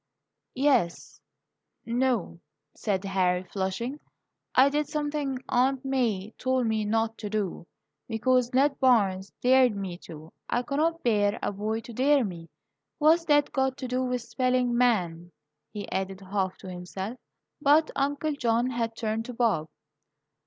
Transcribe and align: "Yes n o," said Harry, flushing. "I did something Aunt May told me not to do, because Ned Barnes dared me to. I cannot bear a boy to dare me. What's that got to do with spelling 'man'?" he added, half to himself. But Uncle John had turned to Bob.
"Yes 0.55 1.21
n 1.85 2.01
o," 2.01 2.39
said 2.73 3.03
Harry, 3.05 3.43
flushing. 3.43 3.99
"I 4.55 4.69
did 4.69 4.87
something 4.89 5.37
Aunt 5.47 5.85
May 5.85 6.31
told 6.39 6.65
me 6.65 6.85
not 6.85 7.19
to 7.19 7.29
do, 7.29 7.67
because 8.07 8.51
Ned 8.51 8.79
Barnes 8.79 9.31
dared 9.43 9.75
me 9.75 9.99
to. 9.99 10.33
I 10.49 10.63
cannot 10.63 11.03
bear 11.03 11.37
a 11.43 11.51
boy 11.51 11.81
to 11.81 11.93
dare 11.93 12.25
me. 12.25 12.49
What's 12.97 13.25
that 13.25 13.51
got 13.51 13.77
to 13.77 13.87
do 13.87 14.01
with 14.03 14.23
spelling 14.23 14.75
'man'?" 14.75 15.31
he 15.71 15.87
added, 15.91 16.21
half 16.21 16.57
to 16.61 16.67
himself. 16.71 17.19
But 17.61 17.91
Uncle 17.95 18.33
John 18.33 18.71
had 18.71 18.95
turned 18.95 19.25
to 19.25 19.35
Bob. 19.35 19.67